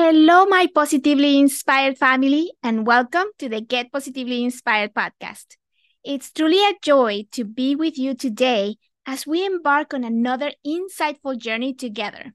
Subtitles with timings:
[0.00, 5.56] Hello, my positively inspired family, and welcome to the Get Positively Inspired podcast.
[6.04, 8.76] It's truly a joy to be with you today
[9.06, 12.32] as we embark on another insightful journey together.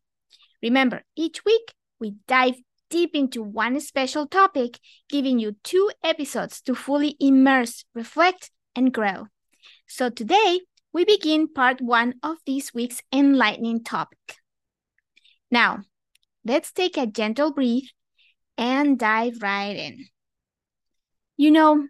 [0.61, 2.55] Remember, each week we dive
[2.89, 4.77] deep into one special topic,
[5.07, 9.27] giving you two episodes to fully immerse, reflect, and grow.
[9.87, 10.59] So today
[10.91, 14.35] we begin part one of this week's enlightening topic.
[15.49, 15.83] Now,
[16.45, 17.89] let's take a gentle breath
[18.57, 20.07] and dive right in.
[21.37, 21.87] You know,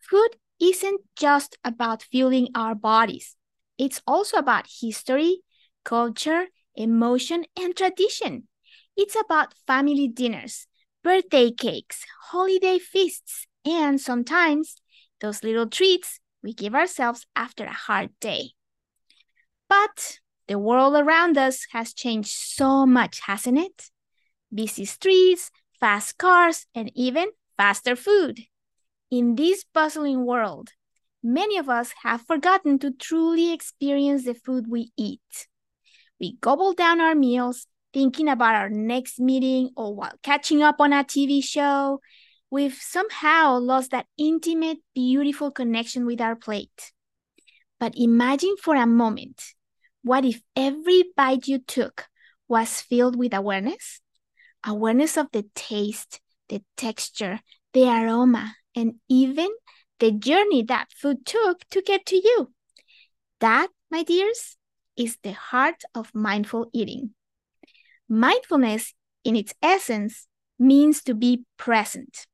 [0.00, 3.36] food isn't just about fueling our bodies,
[3.78, 5.40] it's also about history,
[5.84, 8.48] culture, emotion, and tradition.
[8.96, 10.66] It's about family dinners,
[11.02, 14.76] birthday cakes, holiday feasts, and sometimes
[15.20, 18.52] those little treats we give ourselves after a hard day.
[19.68, 20.18] But
[20.50, 23.84] the world around us has changed so much, hasn't it?
[24.52, 28.40] Busy streets, fast cars, and even faster food.
[29.12, 30.70] In this bustling world,
[31.22, 35.46] many of us have forgotten to truly experience the food we eat.
[36.18, 40.92] We gobble down our meals, thinking about our next meeting or while catching up on
[40.92, 42.00] a TV show.
[42.50, 46.90] We've somehow lost that intimate, beautiful connection with our plate.
[47.78, 49.40] But imagine for a moment
[50.02, 52.06] what if every bite you took
[52.48, 54.00] was filled with awareness?
[54.64, 57.40] Awareness of the taste, the texture,
[57.72, 59.48] the aroma, and even
[59.98, 62.52] the journey that food took to get to you.
[63.40, 64.56] That, my dears,
[64.96, 67.14] is the heart of mindful eating.
[68.08, 68.94] Mindfulness,
[69.24, 70.26] in its essence,
[70.58, 72.26] means to be present,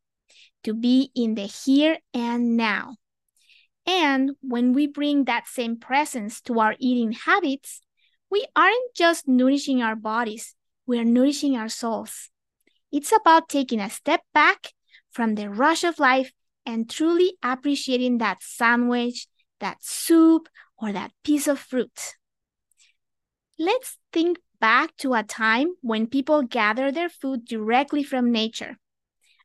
[0.64, 2.96] to be in the here and now.
[3.86, 7.80] And when we bring that same presence to our eating habits,
[8.30, 10.54] we aren't just nourishing our bodies,
[10.86, 12.30] we are nourishing our souls.
[12.90, 14.72] It's about taking a step back
[15.10, 16.32] from the rush of life
[16.64, 19.28] and truly appreciating that sandwich,
[19.60, 22.14] that soup, or that piece of fruit.
[23.58, 28.76] Let's think back to a time when people gather their food directly from nature,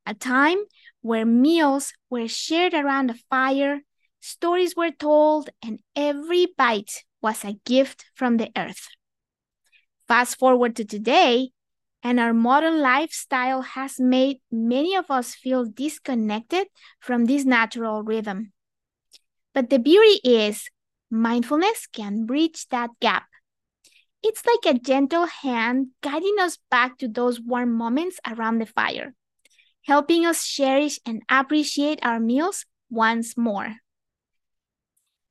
[0.06, 0.58] a time
[1.02, 3.82] where meals were shared around a fire
[4.22, 8.88] Stories were told, and every bite was a gift from the earth.
[10.08, 11.50] Fast forward to today,
[12.04, 16.68] and our modern lifestyle has made many of us feel disconnected
[17.00, 18.54] from this natural rhythm.
[19.54, 20.70] But the beauty is,
[21.10, 23.26] mindfulness can bridge that gap.
[24.22, 29.16] It's like a gentle hand guiding us back to those warm moments around the fire,
[29.84, 33.78] helping us cherish and appreciate our meals once more.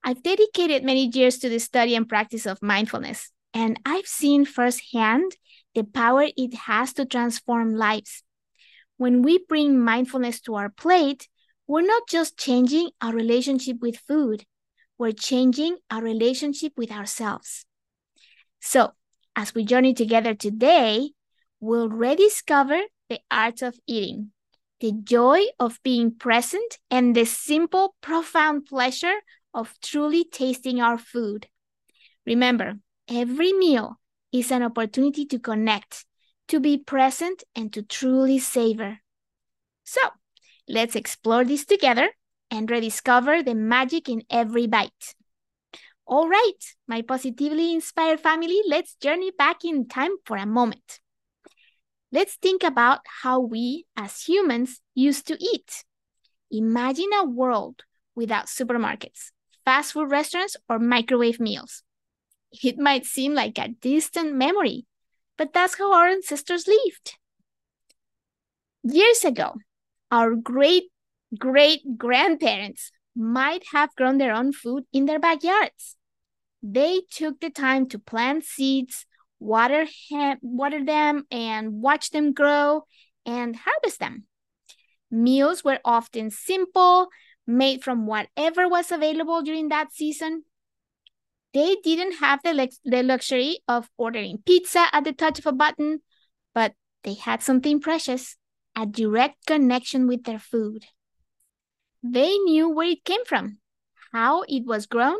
[0.03, 5.37] I've dedicated many years to the study and practice of mindfulness, and I've seen firsthand
[5.75, 8.23] the power it has to transform lives.
[8.97, 11.29] When we bring mindfulness to our plate,
[11.67, 14.45] we're not just changing our relationship with food,
[14.99, 17.65] we're changing our relationship with ourselves.
[18.61, 18.93] So,
[19.37, 21.11] as we journey together today,
[21.61, 24.33] we'll rediscover the art of eating,
[24.81, 29.21] the joy of being present, and the simple, profound pleasure
[29.55, 31.49] of truly tasting our food.
[32.27, 32.75] Remember,
[33.09, 33.99] every meal
[34.33, 36.05] is an opportunity to connect,
[36.49, 38.99] to be present, and to truly savor.
[39.85, 40.01] So,
[40.69, 42.11] let's explore this together
[42.51, 45.15] and rediscover the magic in every bite.
[46.07, 51.01] All right, my positively inspired family, let's journey back in time for a moment.
[52.13, 55.85] Let's think about how we as humans used to eat.
[56.51, 57.83] Imagine a world
[58.17, 59.31] without supermarkets,
[59.65, 61.83] fast food restaurants, or microwave meals.
[62.63, 64.87] It might seem like a distant memory,
[65.37, 67.17] but that's how our ancestors lived.
[68.83, 69.57] Years ago,
[70.11, 70.85] our great
[71.39, 75.97] great grandparents might have grown their own food in their backyards.
[76.63, 79.07] They took the time to plant seeds,
[79.39, 79.87] water,
[80.43, 82.85] water them, and watch them grow
[83.25, 84.25] and harvest them.
[85.11, 87.09] Meals were often simple,
[87.51, 90.45] made from whatever was available during that season.
[91.53, 95.53] They didn't have the, lux the luxury of ordering pizza at the touch of a
[95.53, 96.01] button,
[96.55, 98.37] but they had something precious
[98.77, 100.85] a direct connection with their food.
[102.03, 103.59] They knew where it came from,
[104.13, 105.19] how it was grown,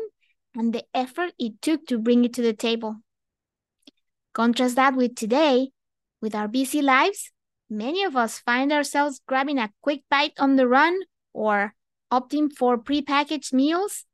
[0.55, 2.97] and the effort it took to bring it to the table.
[4.33, 5.71] Contrast that with today,
[6.21, 7.31] with our busy lives,
[7.69, 10.97] many of us find ourselves grabbing a quick bite on the run
[11.33, 11.73] or
[12.11, 14.05] opting for prepackaged meals,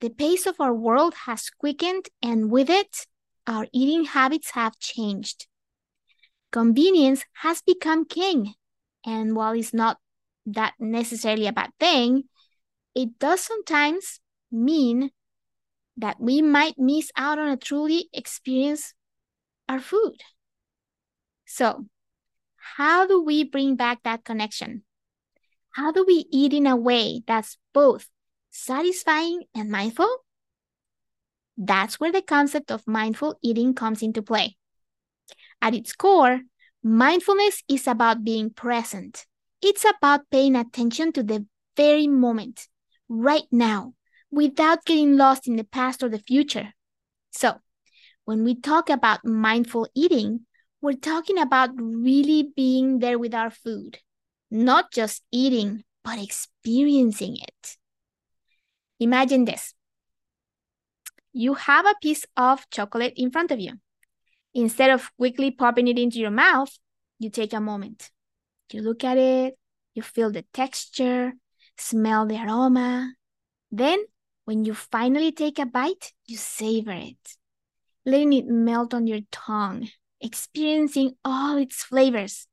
[0.00, 3.06] the pace of our world has quickened, and with it,
[3.46, 5.46] our eating habits have changed.
[6.50, 8.54] convenience has become king.
[9.04, 9.98] And while it's not
[10.46, 12.24] that necessarily a bad thing,
[12.94, 14.20] it does sometimes
[14.50, 15.10] mean
[15.96, 18.94] that we might miss out on a truly experience
[19.68, 20.20] our food.
[21.46, 21.86] So,
[22.56, 24.84] how do we bring back that connection?
[25.72, 28.08] How do we eat in a way that's both
[28.50, 30.08] satisfying and mindful?
[31.56, 34.56] That's where the concept of mindful eating comes into play.
[35.60, 36.40] At its core,
[36.82, 39.26] mindfulness is about being present.
[39.62, 41.46] It's about paying attention to the
[41.76, 42.68] very moment,
[43.08, 43.94] right now,
[44.30, 46.74] without getting lost in the past or the future.
[47.30, 47.60] So,
[48.24, 50.46] when we talk about mindful eating,
[50.80, 53.98] we're talking about really being there with our food,
[54.52, 57.76] not just eating, but experiencing it.
[59.00, 59.74] Imagine this
[61.32, 63.74] you have a piece of chocolate in front of you.
[64.54, 66.70] Instead of quickly popping it into your mouth,
[67.18, 68.10] you take a moment.
[68.70, 69.58] You look at it,
[69.94, 71.32] you feel the texture,
[71.78, 73.14] smell the aroma.
[73.70, 74.04] Then,
[74.44, 77.36] when you finally take a bite, you savor it,
[78.04, 79.88] letting it melt on your tongue,
[80.20, 82.46] experiencing all its flavors.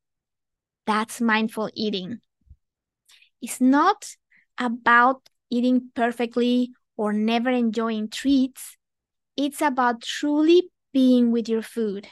[0.89, 2.17] That's mindful eating.
[3.43, 4.15] It's not
[4.57, 8.75] about eating perfectly or never enjoying treats.
[9.37, 12.07] It's about truly being with your food,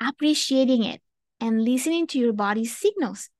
[0.00, 1.02] appreciating it,
[1.40, 3.30] and listening to your body's signals.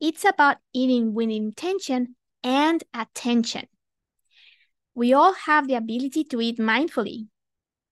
[0.00, 3.68] It's about eating with intention and attention.
[4.92, 7.28] We all have the ability to eat mindfully.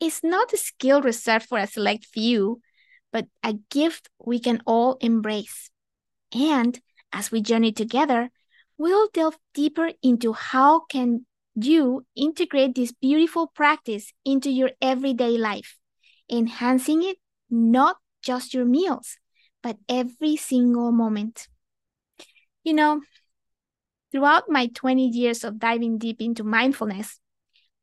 [0.00, 2.60] It's not a skill reserved for a select few,
[3.12, 5.70] but a gift we can all embrace.
[6.32, 6.78] And
[7.12, 8.30] as we journey together,
[8.76, 15.76] we'll delve deeper into how can you integrate this beautiful practice into your everyday life,
[16.30, 17.16] enhancing it
[17.50, 19.16] not just your meals,
[19.62, 21.48] but every single moment.
[22.62, 23.00] You know,
[24.12, 27.18] throughout my 20 years of diving deep into mindfulness,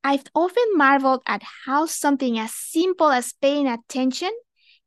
[0.04, 4.32] I've often marveled at how something as simple as paying attention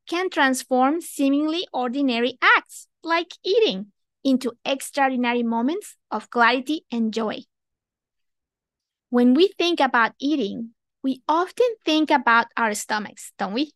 [0.08, 3.92] can transform seemingly ordinary acts like eating
[4.24, 7.42] into extraordinary moments of clarity and joy.
[9.10, 10.70] When we think about eating,
[11.02, 13.72] we often think about our stomachs, don't we?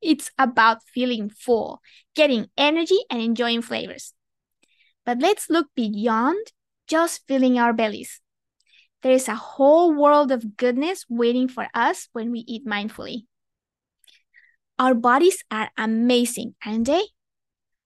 [0.00, 1.80] It's about feeling full,
[2.14, 4.14] getting energy, and enjoying flavors.
[5.04, 6.38] But let's look beyond
[6.86, 8.20] just filling our bellies.
[9.02, 13.26] There is a whole world of goodness waiting for us when we eat mindfully.
[14.78, 17.02] Our bodies are amazing, aren't they?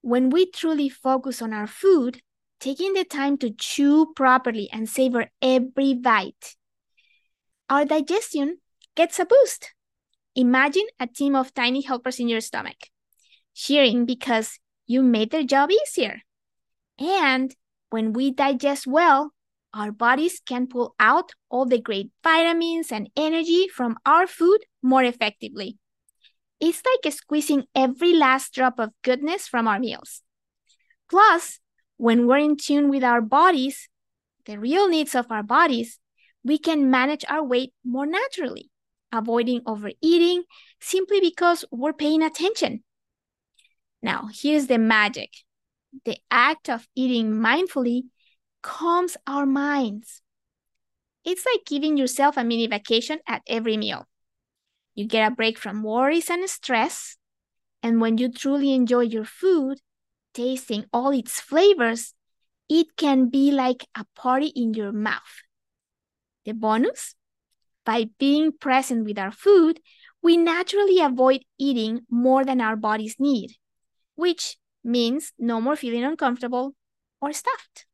[0.06, 2.20] When we truly focus on our food,
[2.60, 6.54] taking the time to chew properly and savor every bite,
[7.68, 8.58] our digestion
[8.94, 9.74] gets a boost.
[10.36, 12.76] Imagine a team of tiny helpers in your stomach,
[13.52, 16.22] cheering because you made their job easier.
[17.00, 17.52] And
[17.90, 19.32] when we digest well,
[19.74, 25.02] our bodies can pull out all the great vitamins and energy from our food more
[25.02, 25.78] effectively.
[26.60, 30.22] It's like squeezing every last drop of goodness from our meals.
[31.10, 31.60] Plus,
[31.96, 33.88] when we're in tune with our bodies,
[34.46, 35.98] the real needs of our bodies,
[36.44, 38.70] we can manage our weight more naturally,
[39.12, 40.44] avoiding overeating
[40.80, 42.84] simply because we're paying attention.
[44.02, 45.30] Now, here's the magic
[46.04, 48.02] the act of eating mindfully
[48.62, 50.20] calms our minds.
[51.24, 54.06] It's like giving yourself a mini vacation at every meal.
[54.96, 57.18] You get a break from worries and stress,
[57.82, 59.78] and when you truly enjoy your food,
[60.32, 62.14] tasting all its flavors,
[62.68, 65.42] it can be like a party in your mouth.
[66.46, 67.14] The bonus?
[67.84, 69.80] By being present with our food,
[70.22, 73.52] we naturally avoid eating more than our bodies need,
[74.14, 76.74] which means no more feeling uncomfortable
[77.20, 77.84] or stuffed.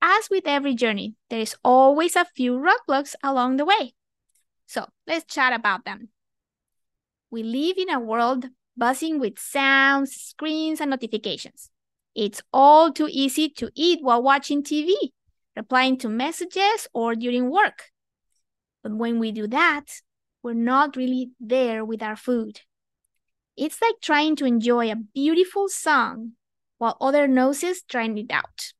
[0.00, 3.94] As with every journey, there is always a few roadblocks along the way.
[4.66, 6.08] So let's chat about them.
[7.30, 11.70] We live in a world buzzing with sounds, screens, and notifications.
[12.14, 15.12] It's all too easy to eat while watching TV
[15.56, 17.90] replying to messages, or during work.
[18.82, 20.00] But when we do that,
[20.42, 22.60] we're not really there with our food.
[23.56, 26.32] It's like trying to enjoy a beautiful song
[26.78, 28.72] while other noses drown it out.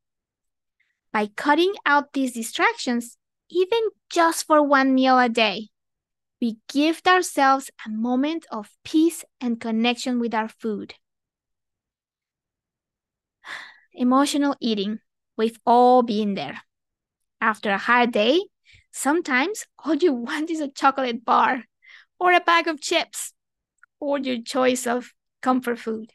[1.13, 3.19] By cutting out these distractions,
[3.51, 5.69] even just for one meal a day,
[6.43, 10.95] we gift ourselves a moment of peace and connection with our food.
[13.95, 14.99] Emotional eating
[15.37, 16.61] We've all been there.
[17.41, 18.41] After a hard day,
[18.91, 21.65] sometimes all you want is a chocolate bar
[22.21, 23.33] or a bag of chips
[23.99, 26.13] or your choice of comfort food.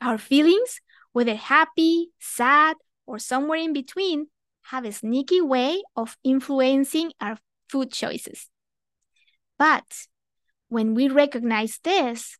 [0.00, 0.80] Our feelings,
[1.12, 2.76] whether happy, sad,
[3.06, 4.28] or somewhere in between,
[4.62, 7.38] have a sneaky way of influencing our
[7.68, 8.48] food choices.
[9.60, 10.06] But
[10.68, 12.38] when we recognize this,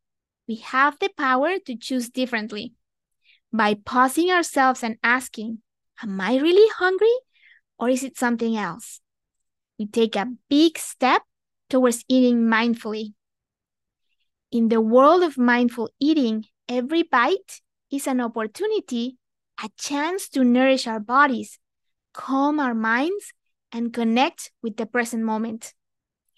[0.48, 2.72] we have the power to choose differently.
[3.52, 5.58] By pausing ourselves and asking,
[6.02, 7.12] Am I really hungry?
[7.78, 9.02] Or is it something else?
[9.78, 11.20] We take a big step
[11.68, 13.12] towards eating mindfully.
[14.50, 17.60] In the world of mindful eating, every bite
[17.92, 19.18] is an opportunity,
[19.62, 21.58] a chance to nourish our bodies,
[22.14, 23.34] calm our minds,
[23.72, 25.74] and connect with the present moment.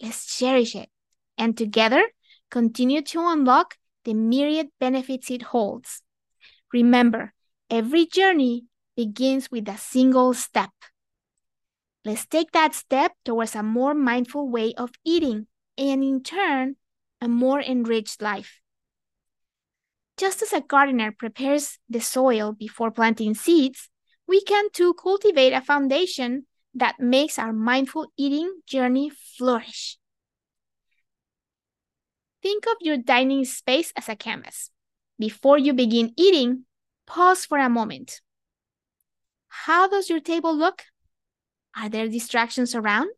[0.03, 0.91] Let's cherish it
[1.39, 2.03] and together
[2.51, 6.03] continue to unlock the myriad benefits it holds.
[6.73, 7.33] Remember,
[7.71, 8.65] every journey
[8.97, 10.71] begins with a single step.
[12.05, 15.47] Let's take that step towards a more mindful way of eating
[15.79, 16.75] and, in turn,
[17.21, 18.61] a more enriched life.
[20.17, 23.89] Just as a gardener prepares the soil before planting seeds,
[24.27, 29.99] we can too cultivate a foundation that makes our mindful eating journey flourish.
[32.43, 34.71] Think of your dining space as a canvas.
[35.19, 36.65] Before you begin eating,
[37.07, 38.21] pause for a moment.
[39.49, 40.83] How does your table look?
[41.77, 43.11] Are there distractions around?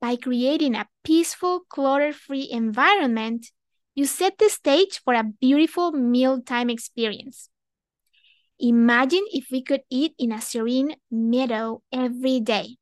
[0.00, 3.46] By creating a peaceful, clutter free environment,
[3.94, 7.48] you set the stage for a beautiful mealtime experience.
[8.60, 12.76] Imagine if we could eat in a serene meadow every day.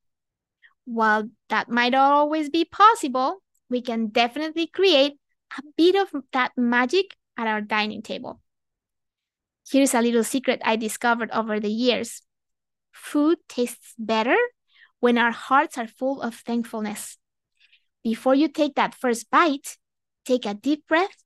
[0.86, 5.18] While that might not always be possible, we can definitely create
[5.58, 8.40] a bit of that magic at our dining table.
[9.70, 12.22] Here's a little secret I discovered over the years
[12.92, 14.36] food tastes better
[15.00, 17.18] when our hearts are full of thankfulness.
[18.02, 19.76] Before you take that first bite,
[20.24, 21.22] take a deep breath.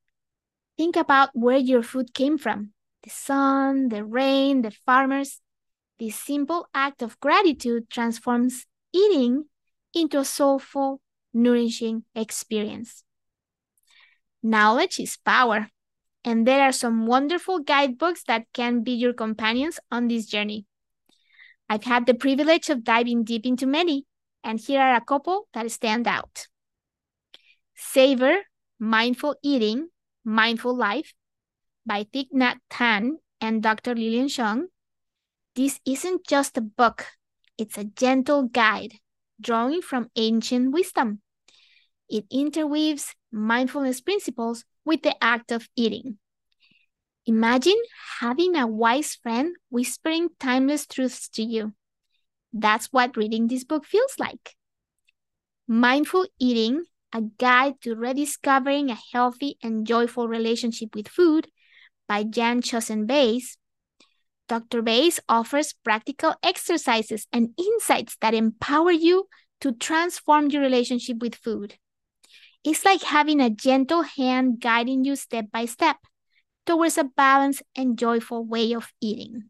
[0.77, 5.41] Think about where your food came from the sun, the rain, the farmers.
[5.99, 9.45] This simple act of gratitude transforms eating
[9.95, 11.01] into a soulful,
[11.33, 13.05] nourishing experience.
[14.43, 15.69] Knowledge is power,
[16.25, 20.65] and there are some wonderful guidebooks that can be your companions on this journey.
[21.69, 24.07] I've had the privilege of diving deep into many,
[24.43, 26.49] and here are a couple that stand out.
[27.77, 28.39] Savor,
[28.79, 29.89] Mindful Eating,
[30.25, 31.13] Mindful Life
[31.91, 33.97] by Thich Nhat and Dr.
[33.97, 34.67] Lilian Cheung.
[35.57, 37.05] This isn't just a book,
[37.59, 39.01] it's a gentle guide
[39.41, 41.21] drawing from ancient wisdom.
[42.09, 46.19] It interweaves mindfulness principles with the act of eating.
[47.27, 47.83] Imagine
[48.21, 51.75] having a wise friend whispering timeless truths to you.
[52.53, 54.55] That's what reading this book feels like.
[55.67, 61.49] Mindful Eating, a guide to rediscovering a healthy and joyful relationship with food
[62.11, 63.57] by Jan Chozen Bays.
[64.49, 64.83] Dr.
[64.83, 69.29] Bays offers practical exercises and insights that empower you
[69.61, 71.77] to transform your relationship with food.
[72.65, 75.99] It's like having a gentle hand guiding you step by step
[76.67, 79.45] towards a balanced and joyful way of eating.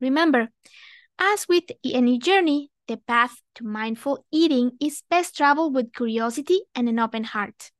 [0.00, 0.48] Remember,
[1.20, 6.88] as with any journey, the path to mindful eating is best traveled with curiosity and
[6.88, 7.70] an open heart.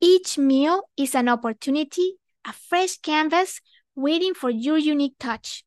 [0.00, 3.60] Each meal is an opportunity, a fresh canvas
[3.94, 5.64] waiting for your unique touch.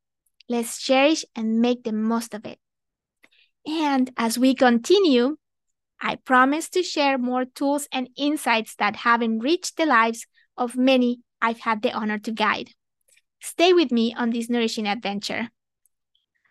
[0.47, 2.59] Let's cherish and make the most of it.
[3.65, 5.37] And as we continue,
[6.01, 10.27] I promise to share more tools and insights that have enriched the lives
[10.57, 12.71] of many I've had the honor to guide.
[13.41, 15.49] Stay with me on this nourishing adventure.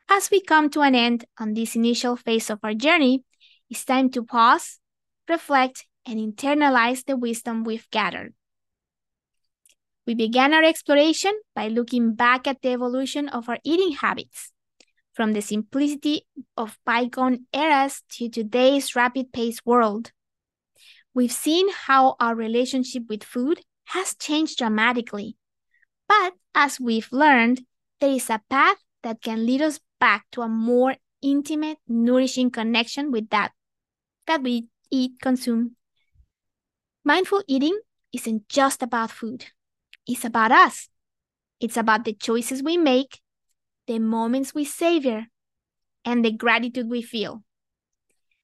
[0.09, 3.25] As we come to an end on this initial phase of our journey,
[3.71, 4.79] it's time to pause,
[5.29, 8.35] reflect, and internalize the wisdom we've gathered.
[10.07, 14.53] We began our exploration by looking back at the evolution of our eating habits
[15.15, 20.13] from the simplicity of bygone eras to today's rapid paced world.
[21.15, 25.37] We've seen how our relationship with food has changed dramatically.
[26.09, 27.63] But as we've learned,
[28.01, 33.11] there is a path that can lead us back to a more intimate, nourishing connection
[33.11, 33.53] with that
[34.27, 35.77] that we eat, consume.
[37.05, 37.79] Mindful eating
[38.13, 39.47] isn't just about food.
[40.07, 40.89] It's about us.
[41.61, 43.21] It's about the choices we make
[43.87, 45.27] the moments we savor,
[46.05, 47.43] and the gratitude we feel.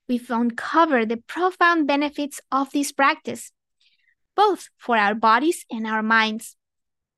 [0.09, 3.53] We've uncovered the profound benefits of this practice,
[4.35, 6.57] both for our bodies and our minds,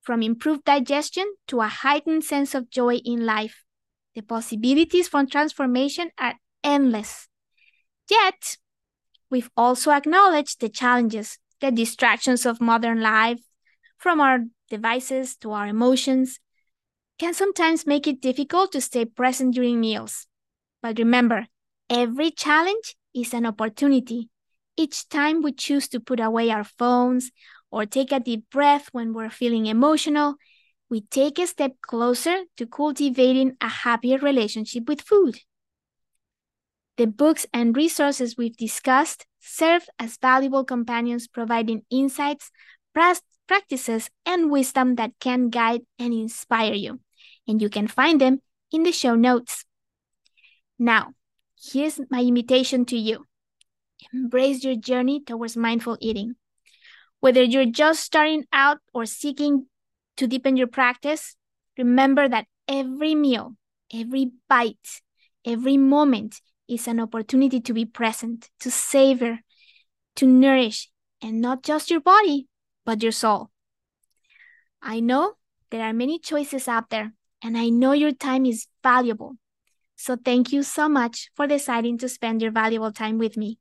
[0.03, 3.65] from improved digestion to a heightened sense of joy in life.
[4.15, 7.29] The possibilities for transformation are endless.
[8.11, 8.59] Yet,
[9.31, 13.41] we've also acknowledged the challenges, the distractions of modern life,
[14.03, 16.41] from our devices to our emotions,
[17.19, 20.27] can sometimes make it difficult to stay present during meals.
[20.83, 21.47] But remember,
[21.89, 24.29] every challenge is an opportunity.
[24.77, 27.31] Each time we choose to put away our phones
[27.71, 30.35] or take a deep breath when we're feeling emotional,
[30.91, 35.39] we take a step closer to cultivating a happier relationship with food.
[36.97, 42.51] The books and resources we've discussed serve as valuable companions, providing insights,
[43.47, 47.01] practices, and wisdom that can guide and inspire you.
[47.47, 49.65] And you can find them in the show notes.
[50.79, 51.13] Now,
[51.63, 53.27] here's my invitation to you
[54.13, 56.35] embrace your journey towards mindful eating.
[57.21, 59.67] Whether you're just starting out or seeking
[60.17, 61.37] to deepen your practice,
[61.79, 63.55] remember that every meal,
[63.95, 65.03] every bite,
[65.45, 69.41] every moment is an opportunity to be present, to savor,
[70.17, 70.91] to nourish,
[71.23, 72.49] and not just your body,
[72.85, 73.51] but your soul.
[74.83, 75.35] I know
[75.71, 77.13] there are many choices out there,
[77.43, 79.37] and I know your time is valuable.
[79.97, 83.59] So thank you so much for deciding to spend your valuable time with me.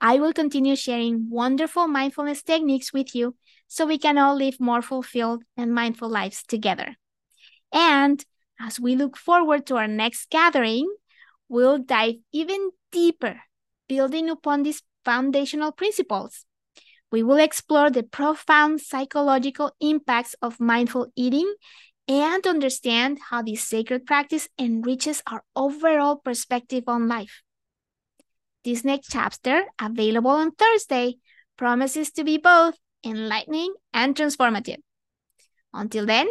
[0.00, 3.36] I will continue sharing wonderful mindfulness techniques with you
[3.68, 6.96] so we can all live more fulfilled and mindful lives together.
[7.72, 8.24] And
[8.60, 10.92] as we look forward to our next gathering,
[11.48, 13.40] we'll dive even deeper,
[13.88, 16.46] building upon these foundational principles.
[17.14, 21.54] We will explore the profound psychological impacts of mindful eating
[22.08, 27.42] and understand how this sacred practice enriches our overall perspective on life.
[28.64, 31.18] This next chapter, available on Thursday,
[31.56, 32.74] promises to be both
[33.06, 34.82] enlightening and transformative.
[35.72, 36.26] Until then,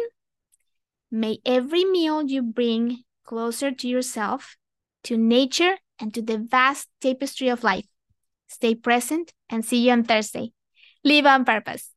[1.10, 4.58] may every meal you bring closer to yourself
[5.04, 7.86] to nature, and to the vast tapestry of life.
[8.48, 10.53] Stay present and see you on Thursday.
[11.04, 11.93] Live on purpose.